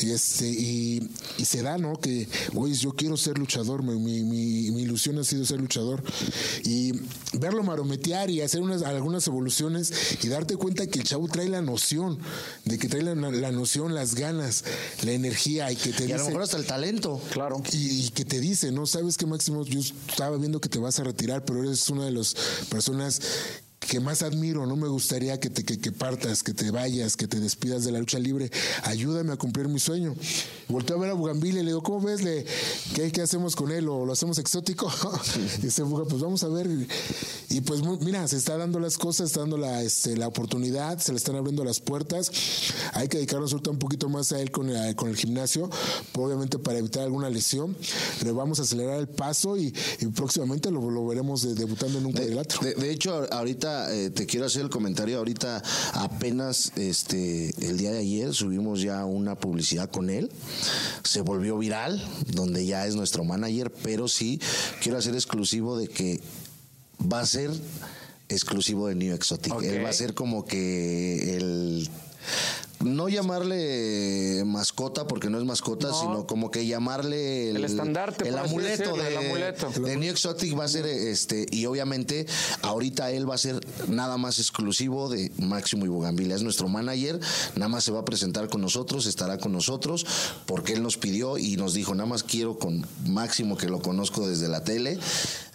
[0.00, 1.08] Y, este, y,
[1.38, 1.98] y se da, ¿no?
[2.00, 6.02] Que, oye, yo quiero ser luchador, mi, mi, mi- mi ilusión ha sido ser luchador.
[6.64, 6.92] Y
[7.38, 11.62] verlo marometear y hacer unas, algunas evoluciones y darte cuenta que el chavo trae la
[11.64, 12.18] noción,
[12.64, 14.64] de que trae la, la noción, las ganas,
[15.02, 17.20] la energía y que te Y a lo mejor hasta el talento.
[17.32, 17.62] Claro.
[17.72, 18.86] Y, y que te dice, ¿no?
[18.86, 22.12] Sabes que Máximo, yo estaba viendo que te vas a retirar, pero eres una de
[22.12, 22.34] las
[22.70, 23.20] personas
[23.88, 27.26] que más admiro, no me gustaría que te que, que partas, que te vayas, que
[27.28, 28.50] te despidas de la lucha libre.
[28.82, 30.14] Ayúdame a cumplir mi sueño.
[30.68, 32.22] Volteo a ver a Bugambila y le digo, ¿cómo ves?
[32.22, 32.44] Le,
[32.94, 33.88] ¿qué, qué hacemos con él?
[33.88, 34.90] ¿O lo hacemos exótico?
[35.58, 36.68] y dice Buga, pues vamos a ver.
[37.50, 41.12] Y pues mira, se está dando las cosas, está dando la, este, la oportunidad, se
[41.12, 42.30] le están abriendo las puertas.
[42.94, 45.70] Hay que dedicarnos ahorita un poquito más a él con, el- con el gimnasio,
[46.14, 47.76] obviamente para evitar alguna lesión.
[48.24, 52.06] Le vamos a acelerar el paso y, y próximamente lo, lo veremos de- debutando en
[52.06, 52.60] un cuadrilátero.
[52.62, 55.18] De, de hecho, ahorita eh, te quiero hacer el comentario.
[55.18, 60.30] Ahorita apenas este el día de ayer subimos ya una publicidad con él.
[61.02, 64.40] Se volvió viral, donde ya es nuestro manager, pero sí
[64.82, 66.20] quiero hacer exclusivo de que
[67.00, 67.50] va a ser
[68.28, 69.54] exclusivo de New Exotic.
[69.62, 71.88] Él va a ser como que el
[72.84, 76.00] no llamarle mascota porque no es mascota, No.
[76.00, 79.70] sino como que llamarle El estandarte, el amuleto decirlo, de, el amuleto.
[79.70, 82.26] de New Exotic va a ser este y obviamente
[82.62, 87.18] ahorita él va a ser nada más exclusivo de Máximo y Bugambila es nuestro manager
[87.56, 90.06] nada más se va a presentar con nosotros estará con nosotros
[90.46, 94.28] porque él nos pidió y nos dijo nada más quiero con Máximo que lo conozco
[94.28, 94.98] desde la tele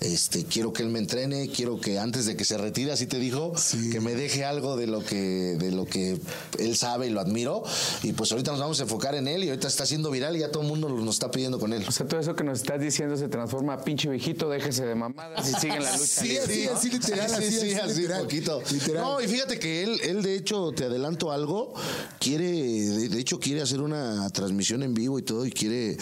[0.01, 3.19] este quiero que él me entrene quiero que antes de que se retire así te
[3.19, 3.89] dijo Sí.
[3.89, 6.17] que me deje algo de lo que de lo que
[6.57, 7.63] él sabe y lo admiro
[8.03, 10.39] y pues ahorita nos vamos a enfocar en él y ahorita está siendo viral y
[10.39, 12.59] ya todo el mundo nos está pidiendo con él O sea, todo eso que nos
[12.59, 16.05] estás diciendo se transforma a pinche viejito, déjese de mamadas y sigue en la lucha.
[16.07, 16.77] Sí, libre, así, ¿no?
[16.77, 18.21] así literal, Sí, así, sí, así, así, literal.
[18.23, 18.61] poquito.
[18.71, 19.03] Literal.
[19.03, 21.73] No, y fíjate que él, él de hecho, te adelanto algo,
[22.19, 25.97] quiere, de, de hecho quiere hacer una transmisión en vivo y todo, y quiere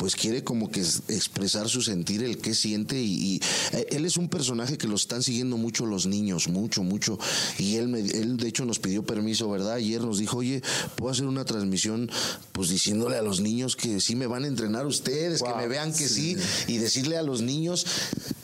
[0.00, 3.40] pues quiere como que es- expresar su sentir, el que siente y, y,
[3.76, 7.18] eh, él es un personaje que lo están siguiendo mucho los niños, mucho, mucho
[7.58, 9.74] y él, me- él de hecho nos pidió permiso, ¿verdad?
[9.74, 10.62] Ayer nos dijo, oye,
[10.96, 12.10] puedo hacer una transmisión
[12.52, 15.92] pues diciéndole a los niños que sí me van a entrenar ustedes, que me vean
[15.94, 16.34] que sí.
[16.66, 17.84] y decirle a los niños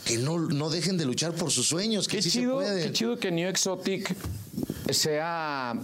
[0.04, 2.84] que no, no dejen de luchar por sus sueños, que Qué sí se chido, puede.
[2.84, 4.14] qué chido que New Exotic
[4.90, 5.74] sea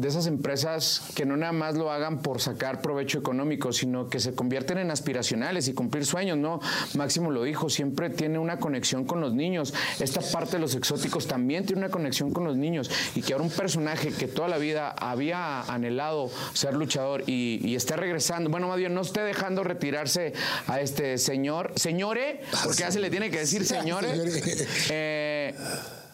[0.00, 4.18] de esas empresas que no nada más lo hagan por sacar provecho económico, sino que
[4.18, 6.60] se convierten en aspiracionales y cumplir sueños, ¿no?
[6.94, 9.74] Máximo lo dijo, siempre tiene una conexión con los niños.
[9.98, 13.44] Esta parte de los exóticos también tiene una conexión con los niños y que ahora
[13.44, 18.68] un personaje que toda la vida había anhelado ser luchador y, y esté regresando, bueno,
[18.68, 20.32] más bien no esté dejando retirarse
[20.66, 24.08] a este señor, señore, porque ya se le tiene que decir señore.
[24.08, 24.66] Señore.
[24.88, 25.54] Eh,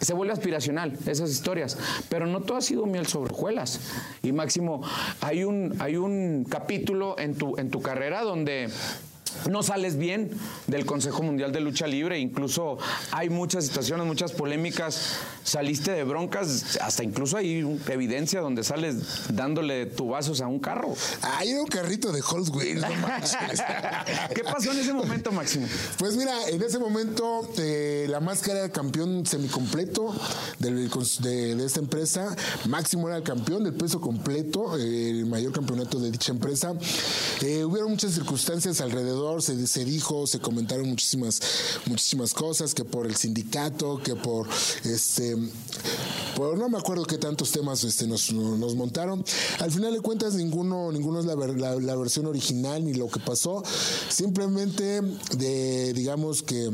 [0.01, 1.79] se vuelve aspiracional esas historias,
[2.09, 3.81] pero no todo ha sido miel sobre hojuelas.
[4.23, 4.83] Y Máximo,
[5.21, 8.69] hay un, hay un capítulo en tu, en tu carrera donde
[9.51, 10.31] no sales bien
[10.67, 12.79] del Consejo Mundial de Lucha Libre, incluso
[13.13, 15.13] hay muchas situaciones, muchas polémicas,
[15.45, 18.97] saliste de broncas, hasta incluso hay evidencia donde sales
[19.33, 20.95] dándole tubazos a un carro.
[21.45, 23.37] Era un carrito de Hot Wheels, no manches.
[24.35, 25.67] ¿Qué pasó en ese momento, Máximo?
[25.99, 30.15] Pues mira, en ese momento eh, la máscara era el campeón semicompleto
[30.59, 32.35] del- de, de esta empresa.
[32.69, 36.75] Máximo era el campeón del peso completo, eh, el mayor campeonato de dicha empresa.
[37.43, 41.41] Eh, hubieron muchas circunstancias alrededor, se, dijo, se comentaron muchísimas,
[41.87, 44.49] muchísimas cosas, que por el sindicato, que por
[44.85, 45.37] este
[46.37, 49.25] por no me acuerdo qué tantos temas este, nos, nos montaron.
[49.59, 53.63] Al final de cuentas, ninguno, ninguno es la, la- versión original ni lo que pasó.
[54.11, 55.01] Simplemente
[55.37, 56.71] de, digamos que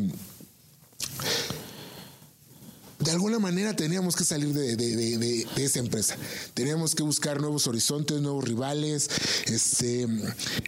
[2.98, 6.16] de alguna manera teníamos que salir de- de- de- de esa empresa.
[6.54, 9.08] Teníamos que buscar nuevos horizontes, nuevos rivales,
[9.46, 10.06] este,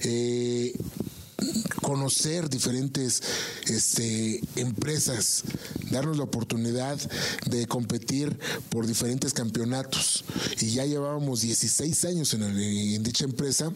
[0.04, 0.72] eh,
[1.82, 3.22] conocer diferentes
[3.66, 5.42] este, empresas,
[5.90, 6.98] darnos la oportunidad
[7.46, 8.36] de competir
[8.70, 10.24] por diferentes campeonatos.
[10.60, 13.72] Y ya llevábamos 16 años en, el- en dicha empresa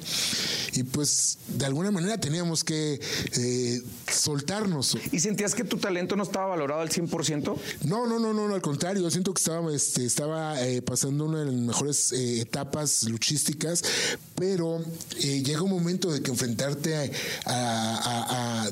[0.72, 3.00] y pues de alguna manera teníamos que
[3.32, 4.96] eh, soltarnos.
[5.12, 7.56] ¿Y sentías que tu talento no estaba valorado al 100%?
[7.84, 11.40] No, no, no, no, al contrario, yo siento que estaba, este, estaba eh, pasando una
[11.40, 13.82] de las mejores eh, etapas luchísticas,
[14.34, 14.82] pero
[15.20, 17.02] eh, llega un momento de que enfrentarte a,
[17.48, 18.70] a- a-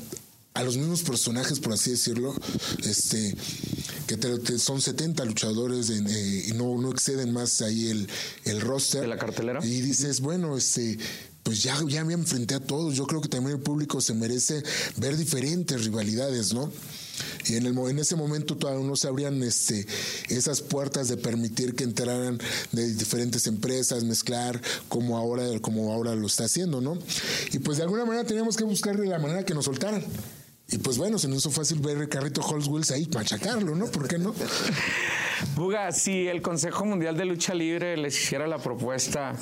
[0.53, 2.33] a los mismos personajes, por así decirlo,
[2.83, 3.35] este
[4.07, 8.07] que te- te- son 70 luchadores en, eh, y no, no exceden más ahí el,
[8.45, 9.01] el roster.
[9.01, 9.59] ¿De la cartelera?
[9.65, 10.97] Y dices, bueno, este
[11.43, 12.95] pues ya, ya me enfrenté a todos.
[12.95, 14.61] Yo creo que también el público se merece
[14.97, 16.71] ver diferentes rivalidades, ¿no?
[17.45, 19.85] Y en, el, en ese momento todavía no se abrían este,
[20.29, 22.39] esas puertas de permitir que entraran
[22.71, 26.97] de diferentes empresas, mezclar como ahora, como ahora lo está haciendo, ¿no?
[27.51, 30.03] Y pues de alguna manera teníamos que buscar la manera que nos soltaran.
[30.69, 33.85] Y pues bueno, se nos hizo fácil ver el carrito Wheels ahí, machacarlo, ¿no?
[33.85, 34.35] ¿Por qué no?
[35.55, 39.33] Buga, si el Consejo Mundial de Lucha Libre les hiciera la propuesta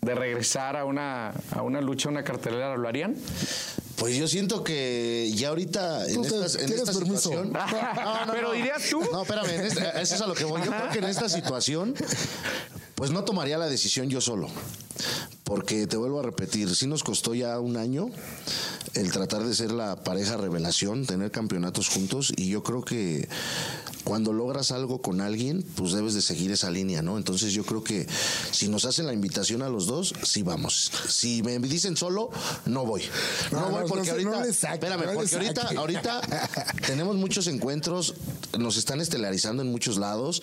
[0.00, 3.16] de regresar a una, a una lucha, a una cartelera, ¿lo harían?
[3.96, 7.52] Pues yo siento que ya ahorita en, esta, en esta situación.
[8.32, 9.00] Pero dirías tú.
[9.10, 9.66] No, espérame,
[10.00, 10.62] eso es a lo que voy.
[10.64, 11.94] Yo creo que en esta situación,
[12.94, 14.48] pues no tomaría la decisión yo solo.
[15.42, 18.10] Porque te vuelvo a repetir, sí nos costó ya un año
[18.94, 23.28] el tratar de ser la pareja revelación, tener campeonatos juntos, y yo creo que
[24.08, 27.18] cuando logras algo con alguien, pues debes de seguir esa línea, ¿no?
[27.18, 28.06] Entonces yo creo que
[28.52, 30.90] si nos hacen la invitación a los dos, sí vamos.
[31.08, 32.30] Si me dicen solo,
[32.64, 33.02] no voy.
[33.52, 36.22] No, voy porque ahorita, espérame, porque ahorita, ahorita
[36.86, 38.14] tenemos muchos encuentros,
[38.58, 40.42] nos están estelarizando en muchos lados.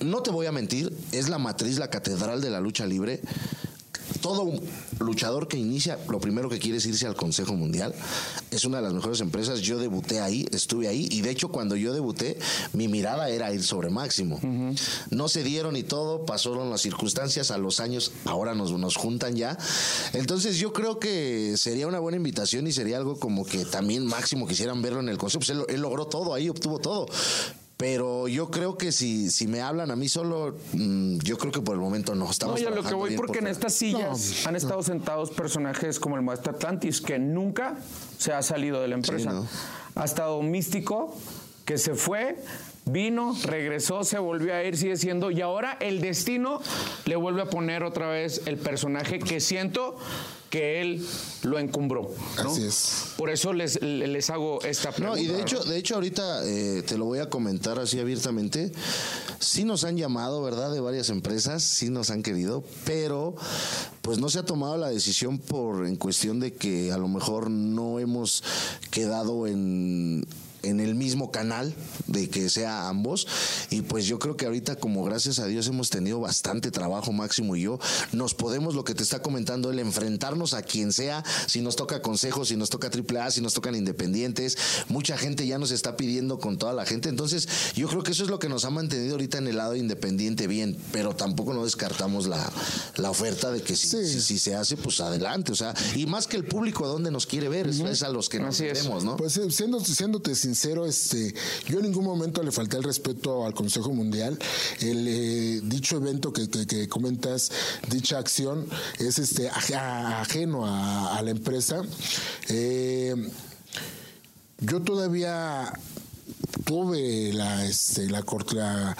[0.00, 3.20] No te voy a mentir, es la matriz, la catedral de la lucha libre
[4.20, 4.52] todo
[5.00, 7.94] luchador que inicia, lo primero que quiere es irse al Consejo Mundial.
[8.50, 9.60] Es una de las mejores empresas.
[9.60, 11.08] Yo debuté ahí, estuve ahí.
[11.10, 12.38] Y de hecho, cuando yo debuté,
[12.72, 14.38] mi mirada era ir sobre máximo.
[15.10, 19.36] No se dieron y todo, pasaron las circunstancias a los años, ahora nos, nos juntan
[19.36, 19.56] ya.
[20.12, 24.46] Entonces, yo creo que sería una buena invitación y sería algo como que también máximo
[24.46, 25.40] quisieran verlo en el Consejo.
[25.40, 27.06] Pues él, él logró todo ahí, obtuvo todo.
[27.80, 31.62] Pero yo creo que si, si me hablan a mí solo, mm, yo creo que
[31.62, 32.30] por el momento no.
[32.30, 36.16] Estamos no, yo lo que voy porque en estas sillas han estado sentados personajes como
[36.16, 37.78] el maestro Atlantis, que nunca
[38.18, 39.44] se ha salido de la empresa.
[39.94, 41.16] Ha estado místico,
[41.64, 42.36] que se fue,
[42.84, 46.60] vino, regresó, se volvió a ir, sigue siendo, y ahora el destino
[47.06, 49.96] le vuelve a poner otra vez el personaje que siento
[50.50, 51.06] que él
[51.44, 52.12] lo encumbró.
[52.36, 53.04] Así es.
[53.16, 55.16] Por eso les, les hago esta pregunta.
[55.16, 58.72] No, y de hecho, de hecho ahorita eh, te lo voy a comentar así abiertamente.
[59.38, 60.72] Sí nos han llamado, ¿verdad?
[60.72, 63.36] De varias empresas, sí nos han querido, pero
[64.02, 67.48] pues no se ha tomado la decisión por en cuestión de que a lo mejor
[67.48, 68.42] no hemos
[68.90, 70.26] quedado en
[70.62, 71.74] en el mismo canal,
[72.06, 73.26] de que sea ambos.
[73.70, 77.56] Y pues yo creo que ahorita, como gracias a Dios hemos tenido bastante trabajo, Máximo
[77.56, 77.78] y yo,
[78.12, 82.02] nos podemos, lo que te está comentando, el enfrentarnos a quien sea, si nos toca
[82.02, 84.56] consejos, si nos toca AAA, si nos tocan independientes,
[84.88, 87.08] mucha gente ya nos está pidiendo con toda la gente.
[87.08, 89.76] Entonces, yo creo que eso es lo que nos ha mantenido ahorita en el lado
[89.76, 92.50] independiente bien, pero tampoco no descartamos la,
[92.96, 95.52] la oferta de que si, si, se hace, pues adelante.
[95.52, 97.68] O sea, y más que el público, ¿a dónde nos quiere ver?
[97.68, 99.16] Es a los que nos vemos, ¿no?
[99.16, 101.32] Pues eh, siendo, siéndote sincero, este,
[101.68, 104.36] yo en ningún momento le falté el respeto al Consejo Mundial.
[104.80, 107.52] El eh, dicho evento que, comentas,
[107.88, 108.66] dicha acción,
[108.98, 111.82] es este ajeno a, la empresa.
[112.48, 113.14] Eh,
[114.58, 115.72] yo todavía
[116.64, 118.96] tuve la, este, la, la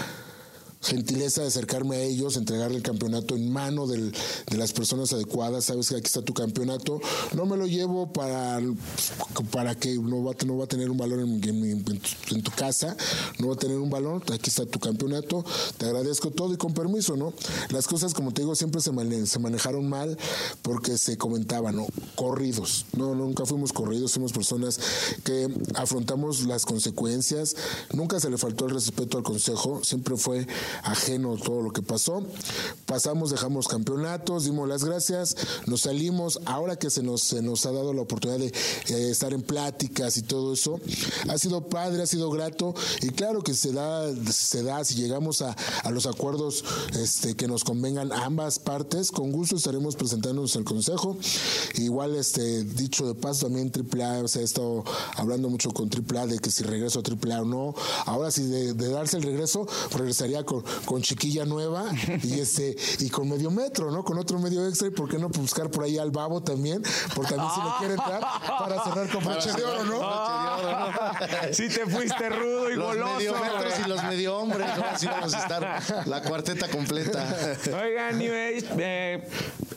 [0.82, 4.12] gentileza de acercarme a ellos, entregarle el campeonato en mano de
[4.56, 7.00] las personas adecuadas, sabes que aquí está tu campeonato,
[7.34, 8.60] no me lo llevo para,
[9.50, 12.96] para que no va, no va a tener un valor en, tu, casa,
[13.38, 15.44] no va a tener un valor, aquí está tu campeonato,
[15.76, 17.34] te agradezco todo y con permiso, ¿no?
[17.68, 18.90] Las cosas, como te digo, siempre se,
[19.26, 20.16] se manejaron mal
[20.62, 21.86] porque se comentaban, ¿no?
[22.14, 24.80] Corridos, no, nunca fuimos corridos, somos personas
[25.24, 27.54] que afrontamos las consecuencias,
[27.92, 30.46] nunca se le faltó el respeto al consejo, siempre fue
[30.82, 32.22] ajeno todo lo que pasó.
[32.86, 36.40] Pasamos, dejamos campeonatos, dimos las gracias, nos salimos.
[36.44, 40.16] Ahora que se nos, se nos ha dado la oportunidad de eh, estar en pláticas
[40.16, 40.80] y todo eso,
[41.28, 42.74] ha sido padre, ha sido grato.
[43.02, 45.56] Y claro que se da, se da si llegamos a,
[45.90, 51.16] los acuerdos este, que nos convengan a ambas partes, con gusto estaremos presentándonos al Consejo.
[51.74, 54.84] Igual, este, dicho de paso, también AAA, se ha estado
[55.16, 57.74] hablando mucho con AAA de que si regreso a AAA o no.
[58.06, 61.86] Ahora, si de, de darse el regreso, regresaría con, con, chiquilla nueva
[62.22, 64.04] y este y con medio metro, ¿no?
[64.04, 66.82] Con otro medio extra y por qué no buscar por ahí al babo también,
[67.14, 68.20] porque también si lo quiere entrar
[68.58, 70.00] para cerrar con broche de oro, ¿no?
[71.52, 73.16] Si te fuiste rudo y los goloso.
[73.16, 74.84] Medio metros y los medio hombres, ¿no?
[74.84, 77.26] Así vamos a estar la cuarteta completa.
[77.66, 79.28] Oigan, eh,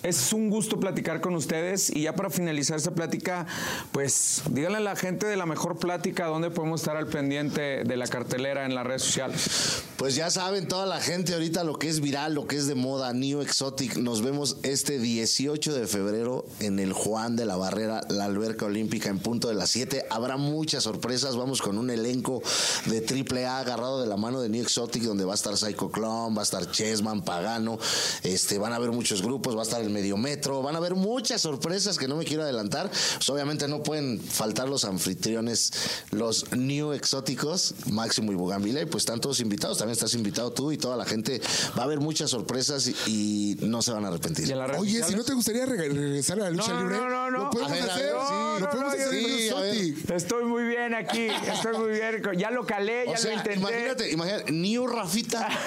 [0.04, 3.46] es un gusto platicar con ustedes y ya para finalizar esta plática,
[3.91, 7.98] pues díganle a la gente de la mejor plática dónde podemos estar al pendiente de
[7.98, 9.84] la cartelera en las redes sociales.
[9.98, 12.74] Pues ya saben, toda la gente ahorita lo que es viral, lo que es de
[12.74, 13.98] moda, New Exotic.
[13.98, 19.10] Nos vemos este 18 de febrero en el Juan de la Barrera, la alberca olímpica
[19.10, 20.08] en punto de las 7.
[20.10, 21.36] Habrá muchas sorpresas.
[21.36, 22.42] Vamos con un elenco
[22.88, 25.92] de triple A agarrado de la mano de New Exotic, donde va a estar Psycho
[25.92, 27.78] Clown, va a estar Chessman, Pagano.
[28.24, 30.96] Este, van a haber muchos grupos, va a estar el Medio Metro, van a haber
[30.96, 32.90] muchas sorpresas que no me quiero adelantar.
[32.90, 35.72] Pues obviamente no pueden faltar los anfitriones,
[36.10, 39.78] los New Exóticos, Máximo y Bugambila, y pues están todos invitados.
[39.78, 41.41] También estás invitado tú y toda la gente.
[41.78, 44.47] Va a haber muchas sorpresas y, y no se van a arrepentir.
[44.47, 46.76] ¿Y en las redes Oye, si no te gustaría reg- regresar a la lucha No,
[46.76, 47.38] no, libre, no, no, no.
[47.45, 48.06] lo podemos A ver, a hacer.
[48.10, 49.49] sí, no, lo no, podemos no, hacer sí,
[50.10, 50.15] a.
[50.15, 52.21] Estoy muy bien aquí, estoy muy bien.
[52.38, 53.60] Ya lo calé, ya O sea, lo intenté.
[53.60, 55.47] imagínate, imagínate, New Rafita.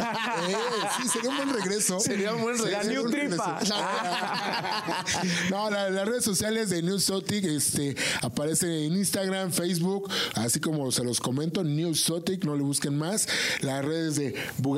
[0.47, 0.55] Eh,
[1.03, 1.99] sí, sería un buen regreso.
[2.01, 2.91] Sería un buen La regreso.
[2.91, 3.59] New un Tripa.
[5.51, 10.91] No, la- las redes sociales de New Sotic este, aparecen en Instagram, Facebook, así como
[10.93, 13.29] se los comento, New Sotic, no le busquen más.
[13.61, 14.35] Las redes de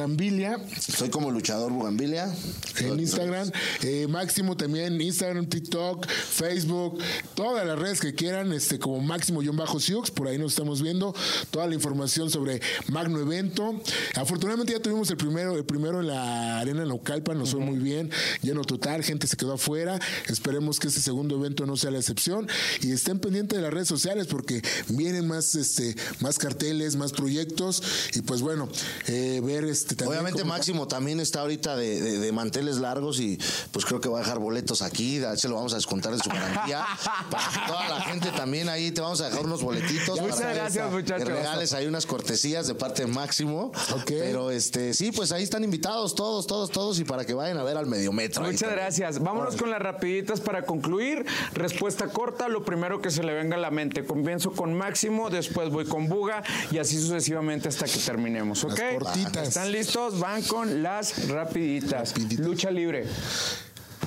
[0.09, 2.33] Bugambilia Soy como luchador Bugambilia.
[2.79, 3.51] en Instagram,
[3.83, 6.99] eh, Máximo también, Instagram, TikTok, Facebook,
[7.35, 11.15] todas las redes que quieran, este, como Máximo-Siux, por ahí nos estamos viendo,
[11.51, 13.81] toda la información sobre Magno Evento.
[14.15, 18.11] Afortunadamente ya tuvimos el primero, el primero en la arena Naucalpan, nos fue muy bien,
[18.41, 19.99] lleno total, gente se quedó afuera.
[20.29, 22.49] Esperemos que este segundo evento no sea la excepción
[22.81, 27.83] y estén pendientes de las redes sociales porque vienen más, este, más carteles, más proyectos
[28.15, 28.69] y pues bueno,
[29.09, 33.39] eh, ver este Obviamente Máximo también está ahorita de, de- de manteles largos y
[33.73, 36.31] pues creo que va a dejar boletos aquí, se lo vamos a descontar en su
[36.31, 36.85] garantía.
[37.31, 40.21] Para que toda la gente también ahí te vamos a dejar unos boletitos.
[40.21, 41.29] Muchas para gracias, muchachos.
[41.29, 43.73] regales ahí unas cortesías de parte de Máximo.
[44.07, 47.63] Pero este, sí, pues ahí están invitados todos, todos, todos y para que vayan a
[47.63, 48.43] ver al mediometro.
[48.43, 49.19] Muchas gracias.
[49.21, 51.25] Vámonos con las rapiditas para concluir.
[51.55, 54.05] Respuesta corta, lo primero que se le venga a la mente.
[54.05, 58.79] Comienzo con Máximo, después voy con Buga y así sucesivamente hasta que terminemos, ¿ok?
[58.79, 59.49] Las cortitas.
[59.49, 59.88] ¿Están listos?
[59.97, 62.11] Van con las rapiditas.
[62.11, 62.39] Rapiditas.
[62.41, 63.07] Lucha libre,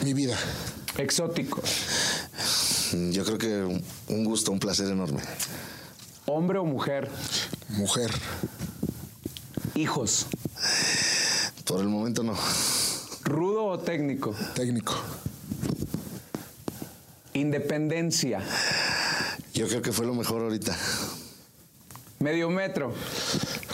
[0.04, 0.38] mi vida.
[0.98, 1.62] exótico,
[3.12, 3.82] Yo creo que
[4.14, 5.22] un gusto, un placer enorme.
[6.28, 7.10] hombre o mujer,
[7.70, 8.12] Mujer.
[9.74, 10.28] hijos,
[11.66, 12.38] Por el momento no.
[13.24, 14.94] rudo o técnico, técnico.
[17.34, 18.42] independencia,
[19.54, 20.78] Yo creo que fue lo mejor ahorita.
[22.20, 22.94] medio metro,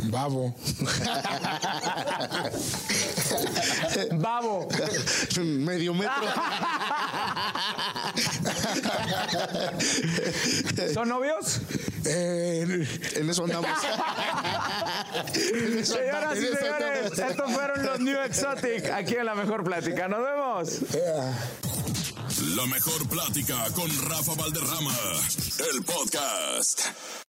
[0.03, 0.53] Babo.
[4.13, 4.67] babo,
[5.39, 6.23] Medio metro.
[10.93, 11.59] ¿son novios?
[12.05, 13.69] Eh, En eso andamos.
[15.53, 17.31] En eso Señoras y en eso señores, andamos.
[17.31, 20.07] estos fueron los New Exotic aquí en La Mejor Plática.
[20.07, 20.69] Nos vemos.
[22.55, 24.93] La mejor plática con Rafa Valderrama,
[25.73, 26.81] el podcast.